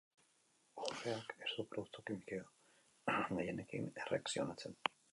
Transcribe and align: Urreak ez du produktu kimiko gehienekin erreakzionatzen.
Urreak 0.83 1.35
ez 1.43 1.51
du 1.59 1.67
produktu 1.75 2.05
kimiko 2.09 2.41
gehienekin 3.13 3.91
erreakzionatzen. 4.03 4.81